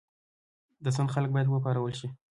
[0.83, 2.07] د سند خلک باید وپارول شي.